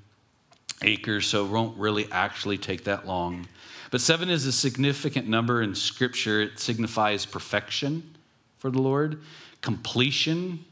[0.83, 3.47] acres, so it won't really actually take that long.
[3.91, 6.41] But seven is a significant number in Scripture.
[6.41, 8.17] It signifies perfection
[8.59, 9.21] for the Lord,
[9.61, 10.65] completion,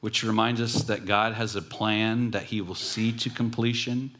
[0.00, 4.10] which reminds us that God has a plan that He will see to completion.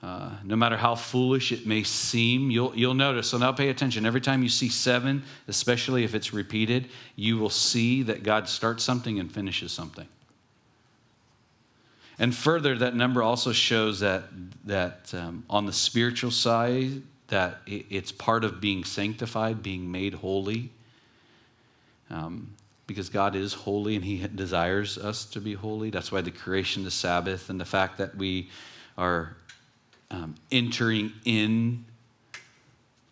[0.00, 4.06] Uh, no matter how foolish it may seem, you'll, you'll notice, so now pay attention.
[4.06, 8.84] Every time you see seven, especially if it's repeated, you will see that God starts
[8.84, 10.06] something and finishes something.
[12.16, 14.24] And further, that number also shows that,
[14.64, 20.70] that um, on the spiritual side, that it's part of being sanctified, being made holy.
[22.10, 22.54] Um,
[22.86, 25.90] because God is holy and He desires us to be holy.
[25.90, 28.48] That's why the creation, the Sabbath, and the fact that we
[28.96, 29.36] are
[30.10, 31.84] um, entering in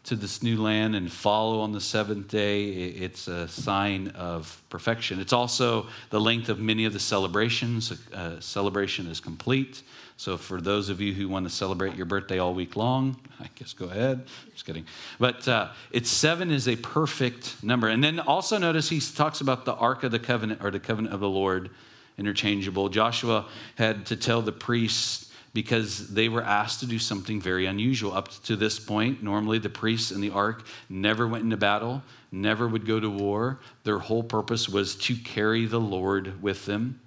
[0.06, 5.18] to this new land and follow on the seventh day, it's a sign of perfection.
[5.18, 7.92] It's also the length of many of the celebrations.
[8.12, 9.82] A celebration is complete.
[10.16, 13.48] So, for those of you who want to celebrate your birthday all week long, I
[13.56, 14.26] guess go ahead.
[14.52, 14.86] Just kidding.
[15.18, 17.88] But uh, it's seven is a perfect number.
[17.88, 21.12] And then also notice he talks about the Ark of the Covenant or the Covenant
[21.12, 21.68] of the Lord,
[22.16, 22.88] interchangeable.
[22.88, 25.25] Joshua had to tell the priests
[25.56, 28.12] because they were asked to do something very unusual.
[28.12, 32.68] Up to this point, normally the priests in the ark never went into battle, never
[32.68, 33.58] would go to war.
[33.82, 37.00] Their whole purpose was to carry the Lord with them.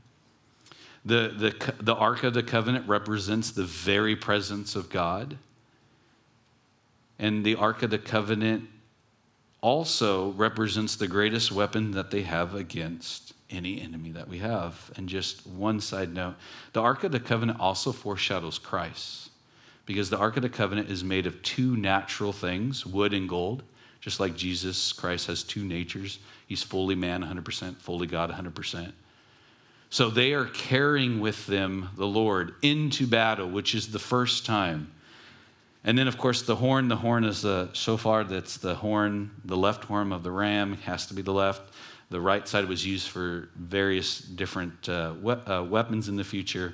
[1.05, 5.37] The, the, the Ark of the Covenant represents the very presence of God.
[7.19, 8.67] And the Ark of the Covenant
[9.61, 14.91] also represents the greatest weapon that they have against any enemy that we have.
[14.95, 16.35] And just one side note
[16.73, 19.29] the Ark of the Covenant also foreshadows Christ
[19.85, 23.63] because the Ark of the Covenant is made of two natural things wood and gold,
[24.01, 26.19] just like Jesus Christ has two natures.
[26.47, 28.91] He's fully man 100%, fully God 100%.
[29.89, 34.91] So they are carrying with them the Lord into battle, which is the first time.
[35.83, 36.87] And then, of course, the horn.
[36.87, 38.23] The horn is the shofar.
[38.23, 41.73] That's the horn, the left horn of the ram has to be the left.
[42.09, 46.73] The right side was used for various different uh, we- uh, weapons in the future.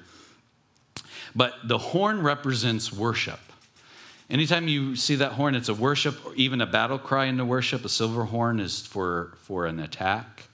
[1.35, 3.39] But the horn represents worship.
[4.29, 7.45] Anytime you see that horn, it's a worship or even a battle cry in the
[7.45, 7.85] worship.
[7.85, 10.47] A silver horn is for, for an attack.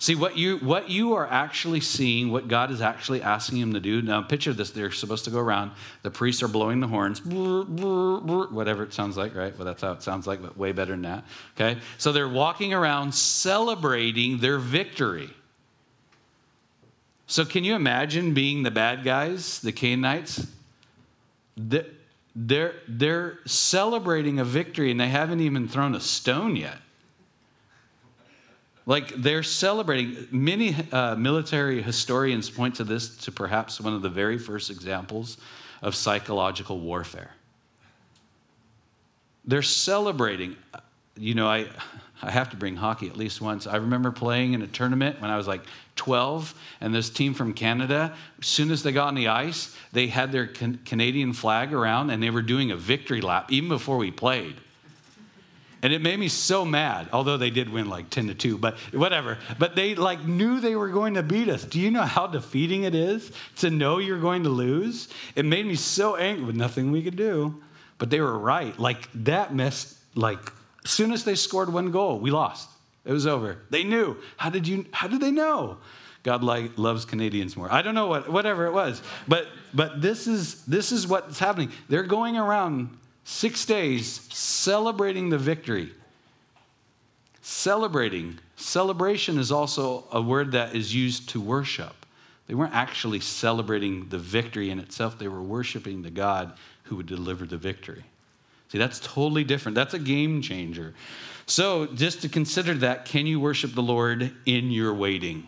[0.00, 3.80] See, what you, what you are actually seeing, what God is actually asking him to
[3.80, 4.00] do.
[4.00, 4.70] Now, picture this.
[4.70, 5.72] They're supposed to go around.
[6.02, 9.56] The priests are blowing the horns, whatever it sounds like, right?
[9.58, 11.24] Well, that's how it sounds like, but way better than that.
[11.56, 11.80] Okay?
[11.98, 15.30] So they're walking around celebrating their victory.
[17.26, 20.46] So, can you imagine being the bad guys, the Canaanites?
[21.56, 26.78] They're, they're celebrating a victory and they haven't even thrown a stone yet.
[28.88, 30.26] Like they're celebrating.
[30.30, 35.36] Many uh, military historians point to this to perhaps one of the very first examples
[35.82, 37.30] of psychological warfare.
[39.44, 40.56] They're celebrating.
[41.18, 41.66] You know, I,
[42.22, 43.66] I have to bring hockey at least once.
[43.66, 45.64] I remember playing in a tournament when I was like
[45.96, 50.06] 12, and this team from Canada, as soon as they got on the ice, they
[50.06, 53.98] had their can- Canadian flag around and they were doing a victory lap even before
[53.98, 54.56] we played.
[55.82, 58.76] And it made me so mad, although they did win like 10 to 2, but
[58.92, 59.38] whatever.
[59.58, 61.64] But they like knew they were going to beat us.
[61.64, 65.08] Do you know how defeating it is to know you're going to lose?
[65.36, 67.62] It made me so angry with nothing we could do.
[67.98, 68.78] But they were right.
[68.78, 70.52] Like that messed like
[70.84, 72.68] as soon as they scored one goal, we lost.
[73.04, 73.58] It was over.
[73.70, 74.16] They knew.
[74.36, 75.78] How did you how did they know?
[76.24, 77.72] God like, loves Canadians more.
[77.72, 79.00] I don't know what whatever it was.
[79.26, 81.70] But but this is this is what's happening.
[81.88, 82.96] They're going around
[83.30, 85.92] Six days celebrating the victory.
[87.42, 88.38] Celebrating.
[88.56, 92.06] Celebration is also a word that is used to worship.
[92.46, 97.06] They weren't actually celebrating the victory in itself, they were worshiping the God who would
[97.06, 98.02] deliver the victory.
[98.70, 99.74] See, that's totally different.
[99.74, 100.94] That's a game changer.
[101.44, 105.46] So, just to consider that, can you worship the Lord in your waiting?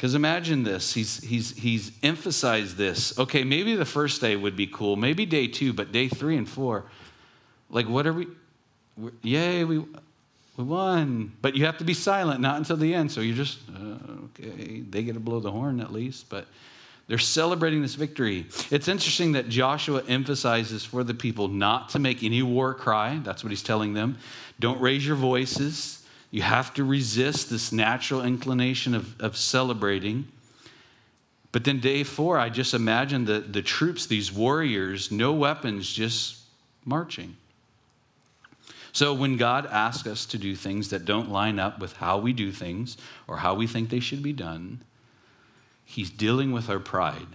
[0.00, 0.94] Because imagine this.
[0.94, 3.18] He's, he's, he's emphasized this.
[3.18, 4.96] Okay, maybe the first day would be cool.
[4.96, 6.86] Maybe day two, but day three and four,
[7.68, 8.26] like, what are we?
[9.20, 9.80] Yay, we,
[10.56, 11.32] we won.
[11.42, 13.12] But you have to be silent, not until the end.
[13.12, 16.30] So you're just, uh, okay, they get to blow the horn at least.
[16.30, 16.46] But
[17.06, 18.46] they're celebrating this victory.
[18.70, 23.20] It's interesting that Joshua emphasizes for the people not to make any war cry.
[23.22, 24.16] That's what he's telling them.
[24.58, 25.99] Don't raise your voices.
[26.30, 30.28] You have to resist this natural inclination of, of celebrating.
[31.52, 36.38] But then, day four, I just imagine the, the troops, these warriors, no weapons, just
[36.84, 37.36] marching.
[38.92, 42.32] So, when God asks us to do things that don't line up with how we
[42.32, 44.82] do things or how we think they should be done,
[45.84, 47.26] He's dealing with our pride.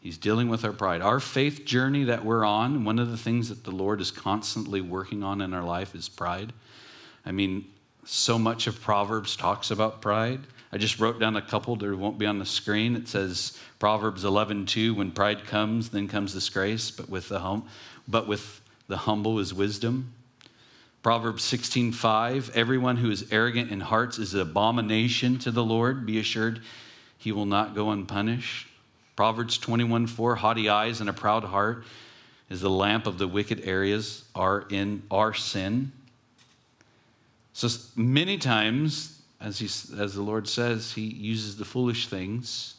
[0.00, 1.02] He's dealing with our pride.
[1.02, 4.80] Our faith journey that we're on, one of the things that the Lord is constantly
[4.80, 6.54] working on in our life is pride.
[7.28, 7.66] I mean,
[8.04, 10.40] so much of Proverbs talks about pride.
[10.72, 12.96] I just wrote down a couple that won't be on the screen.
[12.96, 17.66] It says Proverbs 11:2, when pride comes, then comes disgrace, but with the hum-
[18.08, 20.14] but with the humble is wisdom.
[21.02, 26.06] Proverbs 16:5, everyone who is arrogant in hearts is an abomination to the Lord.
[26.06, 26.62] Be assured
[27.18, 28.68] he will not go unpunished.
[29.16, 31.84] Proverbs 21 4, haughty eyes and a proud heart
[32.48, 35.92] is the lamp of the wicked areas are in our sin.
[37.58, 39.64] So many times, as, he,
[40.00, 42.74] as the Lord says, he uses the foolish things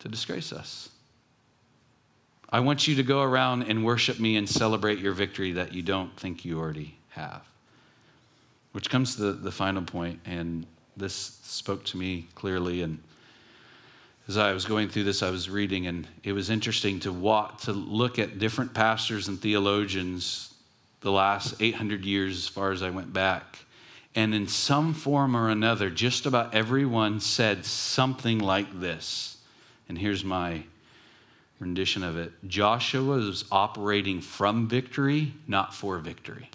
[0.00, 0.88] to disgrace us.
[2.48, 5.82] I want you to go around and worship me and celebrate your victory that you
[5.82, 7.42] don't think you already have.
[8.72, 12.82] Which comes to the, the final point, and this spoke to me clearly.
[12.82, 12.98] And
[14.26, 17.60] as I was going through this, I was reading, and it was interesting to walk,
[17.60, 20.49] to look at different pastors and theologians
[21.00, 23.60] the last 800 years, as far as I went back.
[24.14, 29.36] And in some form or another, just about everyone said something like this.
[29.88, 30.64] And here's my
[31.58, 36.50] rendition of it Joshua was operating from victory, not for victory.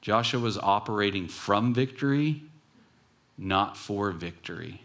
[0.00, 2.42] Joshua was operating from victory,
[3.38, 4.82] not for victory.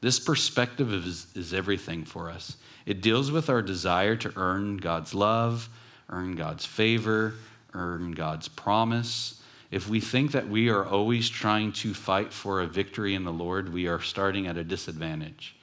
[0.00, 2.56] This perspective is, is everything for us.
[2.86, 5.68] It deals with our desire to earn God's love,
[6.08, 7.34] earn God's favor,
[7.74, 9.42] earn God's promise.
[9.70, 13.32] If we think that we are always trying to fight for a victory in the
[13.32, 15.54] Lord, we are starting at a disadvantage.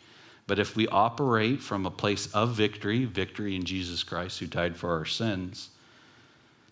[0.48, 4.78] But if we operate from a place of victory, victory in Jesus Christ who died
[4.78, 5.70] for our sins,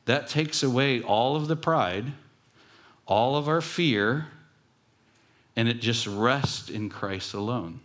[0.05, 2.13] that takes away all of the pride,
[3.07, 4.27] all of our fear,
[5.55, 7.79] and it just rests in Christ alone.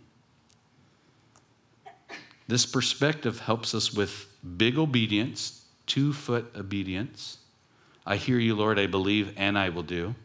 [2.47, 7.39] This perspective helps us with big obedience, two foot obedience.
[8.05, 10.15] I hear you, Lord, I believe, and I will do.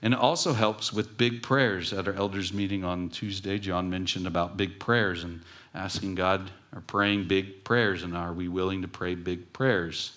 [0.00, 1.92] And it also helps with big prayers.
[1.92, 5.42] At our elders' meeting on Tuesday, John mentioned about big prayers and
[5.74, 8.02] asking God or praying big prayers.
[8.02, 10.16] And are we willing to pray big prayers?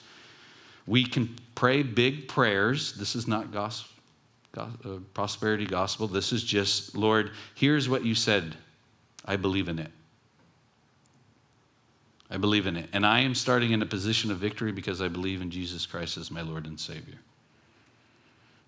[0.86, 2.94] We can pray big prayers.
[2.94, 3.96] This is not gospel,
[4.58, 4.70] uh,
[5.14, 6.08] prosperity gospel.
[6.08, 8.56] This is just, Lord, here's what you said.
[9.26, 9.92] I believe in it.
[12.30, 12.90] I believe in it.
[12.94, 16.18] And I am starting in a position of victory because I believe in Jesus Christ
[16.18, 17.20] as my Lord and Savior.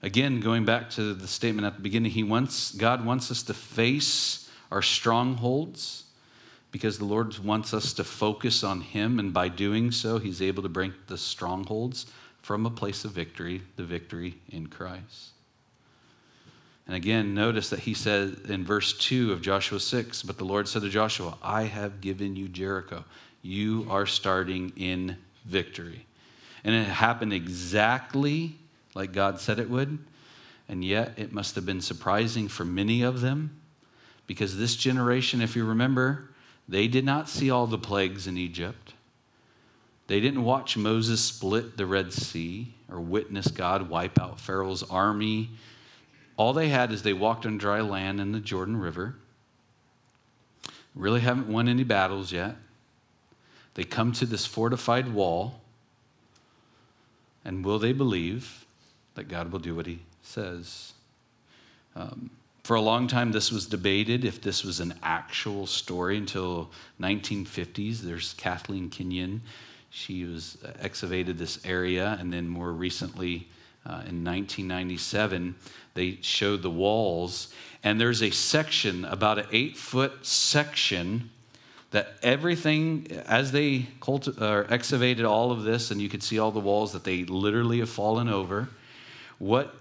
[0.01, 3.53] Again, going back to the statement at the beginning, he wants, God wants us to
[3.53, 6.05] face our strongholds
[6.71, 10.63] because the Lord wants us to focus on Him, and by doing so, He's able
[10.63, 12.05] to bring the strongholds
[12.41, 15.31] from a place of victory, the victory in Christ.
[16.87, 20.67] And again, notice that he said in verse 2 of Joshua 6, but the Lord
[20.67, 23.05] said to Joshua, I have given you Jericho.
[23.41, 26.05] You are starting in victory.
[26.63, 28.55] And it happened exactly
[28.95, 29.97] like God said it would.
[30.67, 33.59] And yet, it must have been surprising for many of them
[34.27, 36.29] because this generation, if you remember,
[36.67, 38.93] they did not see all the plagues in Egypt.
[40.05, 45.49] They didn't watch Moses split the Red Sea or witness God wipe out Pharaoh's army.
[46.37, 49.15] All they had is they walked on dry land in the Jordan River.
[50.93, 52.55] Really haven't won any battles yet.
[53.79, 55.61] They come to this fortified wall.
[57.45, 58.65] And will they believe
[59.15, 60.91] that God will do what he says?
[61.95, 62.29] Um,
[62.65, 68.01] for a long time, this was debated if this was an actual story until 1950s.
[68.01, 69.43] There's Kathleen Kenyon.
[69.91, 73.47] She was uh, excavated this area, and then more recently,
[73.85, 75.55] uh, in 1997,
[75.93, 77.53] they showed the walls.
[77.81, 81.29] And there's a section, about an eight foot section,
[81.91, 86.51] that everything, as they culti- or excavated all of this, and you could see all
[86.51, 88.69] the walls that they literally have fallen over,
[89.39, 89.75] what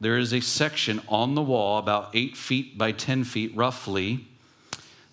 [0.00, 4.26] there is a section on the wall, about eight feet by 10 feet roughly,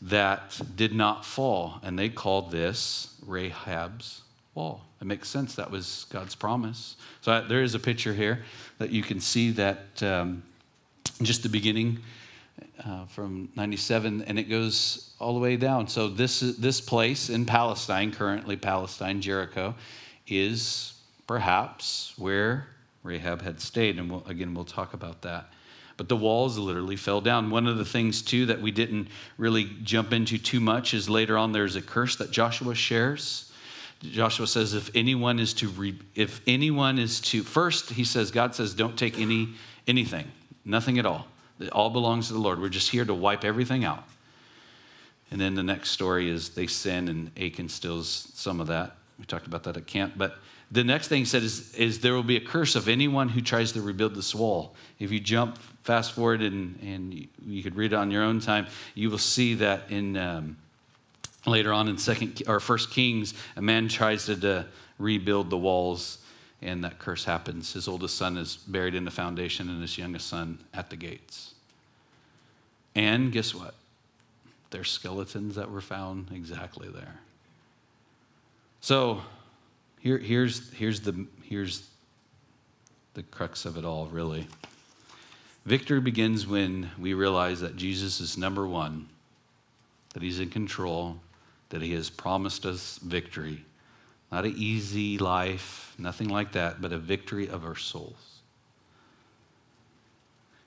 [0.02, 1.80] that did not fall.
[1.84, 4.24] And they called this Rahab's
[4.56, 4.86] wall.
[5.00, 5.56] It makes sense.
[5.56, 6.96] That was God's promise.
[7.22, 8.44] So I, there is a picture here
[8.80, 10.44] that you can see that um,
[11.22, 12.00] just the beginning
[12.84, 15.88] uh, from 97, and it goes all the way down.
[15.88, 19.76] So this, this place in Palestine, currently Palestine, Jericho,
[20.28, 20.94] is
[21.28, 22.68] perhaps where
[23.04, 23.98] Rahab had stayed.
[24.00, 25.52] And we'll, again, we'll talk about that.
[25.98, 27.50] But the walls literally fell down.
[27.50, 31.38] One of the things, too, that we didn't really jump into too much is later
[31.38, 33.52] on there's a curse that Joshua shares.
[34.02, 38.56] Joshua says, if anyone is to, re- if anyone is to, first he says, God
[38.56, 39.50] says, don't take any,
[39.88, 40.32] anything,
[40.64, 41.28] nothing at all.
[41.60, 42.62] It all belongs to the Lord.
[42.62, 44.04] We're just here to wipe everything out.
[45.32, 48.96] And then the next story is they sin and Achan steals some of that.
[49.20, 50.14] We talked about that at camp.
[50.18, 50.38] But
[50.72, 53.42] the next thing he said is, is there will be a curse of anyone who
[53.42, 54.76] tries to rebuild this wall.
[55.00, 58.68] If you jump fast forward and, and you could read it on your own time,
[58.96, 60.58] you will see that in um,
[61.46, 64.66] later on in second or first Kings, a man tries to, to
[64.98, 66.20] rebuild the walls,
[66.62, 67.74] and that curse happens.
[67.74, 71.49] His oldest son is buried in the foundation, and his youngest son at the gates.
[73.00, 73.76] And guess what?
[74.72, 77.18] There's skeletons that were found exactly there.
[78.82, 79.22] So
[80.02, 81.88] here, here's, here's, the, here's
[83.14, 84.48] the crux of it all, really.
[85.66, 89.08] Victory begins when we realize that Jesus is number one,
[90.14, 91.16] that he's in control,
[91.70, 93.64] that he has promised us victory.
[94.30, 98.39] Not an easy life, nothing like that, but a victory of our souls.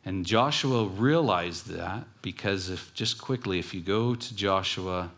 [0.04, 5.10] And Joshua realized that because if just quickly, if you go to Joshua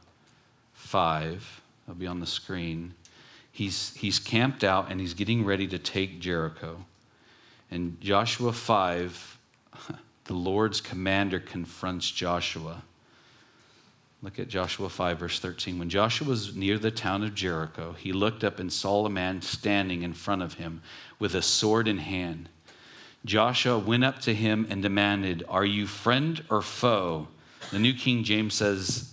[0.74, 2.94] 5, it'll be on the screen
[3.54, 6.84] he's, he's camped out and he's getting ready to take Jericho.
[7.70, 9.38] In Joshua 5,
[10.24, 12.82] the Lord's commander confronts Joshua.
[14.22, 15.78] Look at Joshua 5, verse 13.
[15.78, 19.40] When Joshua was near the town of Jericho, he looked up and saw a man
[19.40, 20.82] standing in front of him
[21.18, 22.48] with a sword in hand.
[23.24, 27.28] Joshua went up to him and demanded, Are you friend or foe?
[27.70, 29.12] The New King James says,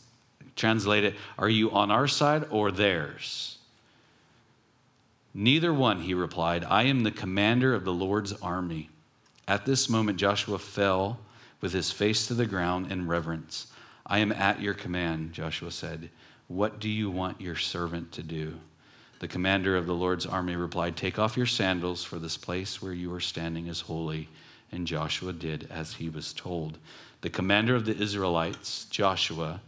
[0.56, 3.58] translate it, Are you on our side or theirs?
[5.34, 6.66] Neither one, he replied.
[6.66, 8.90] I am the commander of the Lord's army.
[9.48, 11.20] At this moment, Joshua fell
[11.62, 13.68] with his face to the ground in reverence.
[14.06, 16.10] I am at your command, Joshua said.
[16.48, 18.56] What do you want your servant to do?
[19.22, 22.92] The commander of the Lord's army replied, Take off your sandals, for this place where
[22.92, 24.28] you are standing is holy.
[24.72, 26.80] And Joshua did as he was told.
[27.22, 29.62] The commander of the Israelites, Joshua,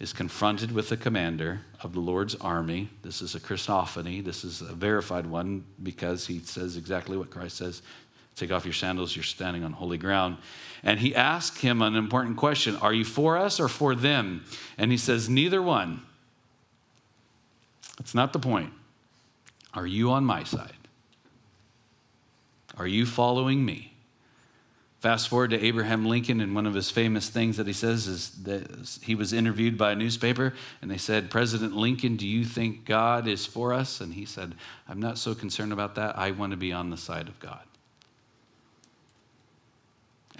[0.00, 2.88] is confronted with the commander of the Lord's army.
[3.02, 4.24] This is a Christophany.
[4.24, 7.82] This is a verified one because he says exactly what Christ says
[8.34, 10.38] Take off your sandals, you're standing on holy ground.
[10.82, 14.44] And he asks him an important question Are you for us or for them?
[14.76, 16.02] And he says, Neither one.
[18.02, 18.72] That's not the point.
[19.74, 20.72] Are you on my side?
[22.76, 23.94] Are you following me?
[24.98, 28.30] Fast forward to Abraham Lincoln, and one of his famous things that he says is
[28.42, 32.84] that he was interviewed by a newspaper, and they said, President Lincoln, do you think
[32.86, 34.00] God is for us?
[34.00, 34.56] And he said,
[34.88, 36.18] I'm not so concerned about that.
[36.18, 37.62] I want to be on the side of God.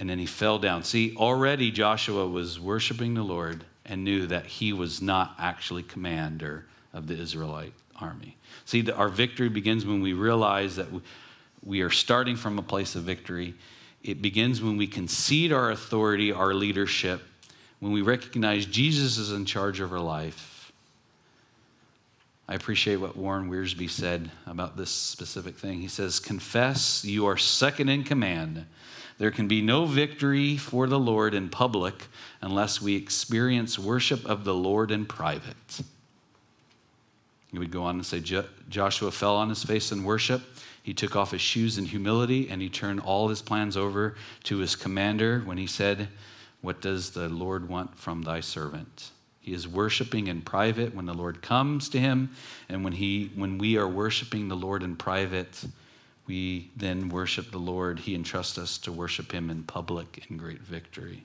[0.01, 0.83] And then he fell down.
[0.83, 6.67] See, already Joshua was worshiping the Lord and knew that he was not actually commander
[6.93, 8.37] of the Israelite army.
[8.65, 10.89] See, our victory begins when we realize that
[11.65, 13.55] we are starting from a place of victory
[14.03, 17.23] it begins when we concede our authority, our leadership,
[17.79, 20.73] when we recognize Jesus is in charge of our life.
[22.49, 25.81] I appreciate what Warren Wiersbe said about this specific thing.
[25.81, 28.67] He says, Confess you are second in command.
[29.19, 32.09] There can be no victory for the Lord in public
[32.41, 35.83] unless we experience worship of the Lord in private.
[37.53, 38.21] He would go on and say,
[38.69, 40.43] Joshua fell on his face in worship.
[40.83, 44.59] He took off his shoes in humility and he turned all his plans over to
[44.59, 46.09] his commander when he said,
[46.63, 49.11] What does the Lord want from thy servant?
[49.41, 52.31] He is worshiping in private when the Lord comes to him,
[52.69, 55.65] and when, he, when we are worshiping the Lord in private,
[56.29, 57.99] we then worship the Lord.
[57.99, 61.25] He entrusts us to worship him in public in great victory.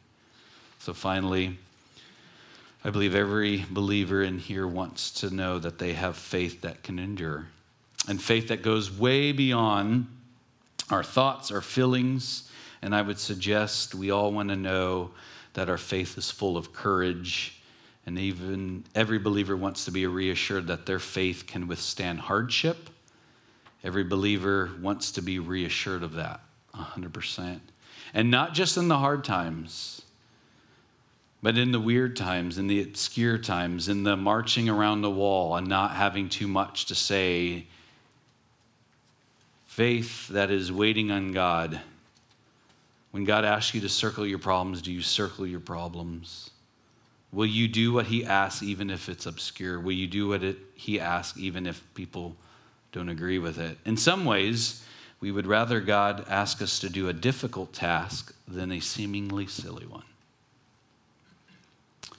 [0.80, 1.60] So finally,
[2.88, 7.00] I believe every believer in here wants to know that they have faith that can
[7.00, 7.48] endure
[8.08, 10.08] and faith that goes way beyond
[10.90, 12.50] our thoughts, our feelings.
[12.82, 15.12] And I would suggest we all want to know
[15.52, 17.62] that our faith is full of courage.
[18.06, 22.90] And even every believer wants to be reassured that their faith can withstand hardship.
[23.84, 26.40] Every believer wants to be reassured of that
[26.74, 27.60] 100%.
[28.14, 30.04] And not just in the hard times,
[31.42, 35.56] but in the weird times, in the obscure times, in the marching around the wall
[35.56, 37.68] and not having too much to say.
[39.68, 41.80] Faith that is waiting on God.
[43.12, 46.50] When God asks you to circle your problems, do you circle your problems?
[47.32, 49.80] Will you do what He asks even if it's obscure?
[49.80, 52.36] Will you do what it, He asks even if people
[52.92, 53.78] don't agree with it?
[53.86, 54.84] In some ways,
[55.20, 59.86] we would rather God ask us to do a difficult task than a seemingly silly
[59.86, 60.04] one.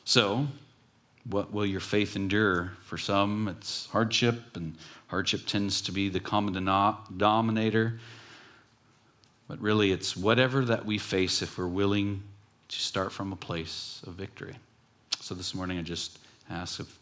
[0.08, 0.48] So,
[1.28, 2.72] what will your faith endure?
[2.82, 4.74] For some, it's hardship, and
[5.08, 8.00] hardship tends to be the common denominator.
[9.48, 12.22] But really, it's whatever that we face if we're willing
[12.68, 14.54] to start from a place of victory.
[15.20, 16.98] So this morning, I just ask if,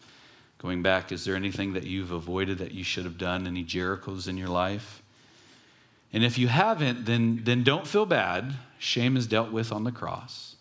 [0.59, 3.47] going back, is there anything that you've avoided that you should have done?
[3.47, 5.01] Any Jerichos in your life?
[6.13, 8.55] And if you haven't, then, then don't feel bad.
[8.81, 10.56] Shame is dealt with on the cross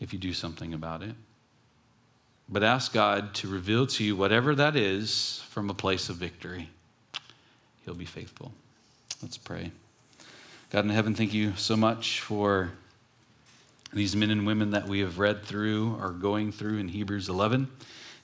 [0.00, 1.14] if you do something about it.
[2.48, 6.68] But ask God to reveal to you whatever that is from a place of victory.
[7.84, 8.52] He'll be faithful.
[9.22, 9.70] Let's pray.
[10.70, 12.72] God in heaven, thank you so much for
[13.92, 17.68] these men and women that we have read through or going through in Hebrews 11.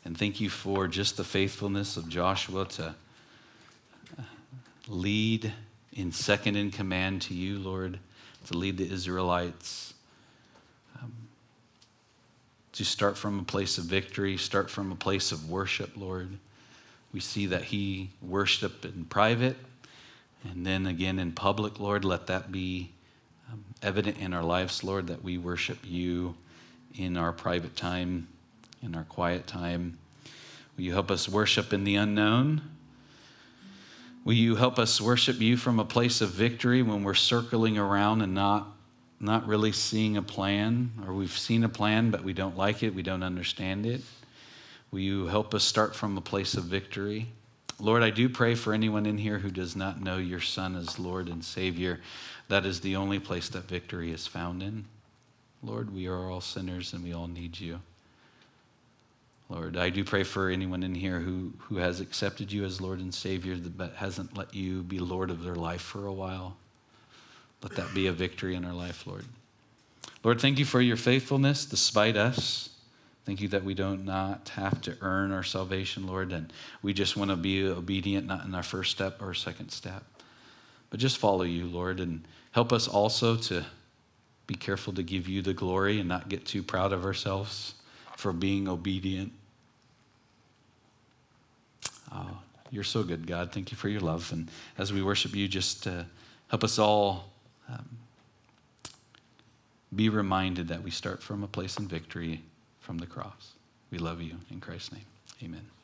[0.04, 2.94] And thank you for just the faithfulness of Joshua to
[4.18, 4.22] uh,
[4.88, 5.52] lead
[5.92, 7.98] in second in command to you, Lord,
[8.46, 9.94] to lead the Israelites
[12.76, 16.38] to start from a place of victory, start from a place of worship, Lord.
[17.10, 19.56] We see that he worshiped in private
[20.44, 22.04] and then again in public, Lord.
[22.04, 22.90] Let that be
[23.50, 26.34] um, evident in our lives, Lord, that we worship you
[26.94, 28.28] in our private time,
[28.82, 29.96] in our quiet time.
[30.76, 32.60] Will you help us worship in the unknown?
[34.22, 38.20] Will you help us worship you from a place of victory when we're circling around
[38.20, 38.75] and not
[39.18, 42.94] not really seeing a plan, or we've seen a plan, but we don't like it,
[42.94, 44.02] we don't understand it.
[44.90, 47.28] Will you help us start from a place of victory?
[47.78, 50.98] Lord, I do pray for anyone in here who does not know your Son as
[50.98, 52.00] Lord and Savior.
[52.48, 54.86] That is the only place that victory is found in.
[55.62, 57.80] Lord, we are all sinners and we all need you.
[59.48, 63.00] Lord, I do pray for anyone in here who, who has accepted you as Lord
[63.00, 66.56] and Savior but hasn't let you be Lord of their life for a while.
[67.62, 69.24] Let that be a victory in our life, Lord.
[70.22, 72.70] Lord, thank you for your faithfulness despite us.
[73.24, 76.52] Thank you that we do not have to earn our salvation, Lord, and
[76.82, 80.04] we just want to be obedient, not in our first step or second step,
[80.90, 83.64] but just follow you, Lord, and help us also to
[84.46, 87.74] be careful to give you the glory and not get too proud of ourselves
[88.16, 89.32] for being obedient.
[92.12, 92.38] Oh,
[92.70, 93.52] you're so good, God.
[93.52, 94.30] Thank you for your love.
[94.32, 94.48] And
[94.78, 96.04] as we worship you, just uh,
[96.48, 97.30] help us all
[97.68, 97.98] um,
[99.94, 102.42] be reminded that we start from a place in victory
[102.80, 103.52] from the cross.
[103.90, 105.06] We love you in Christ's name.
[105.42, 105.75] Amen.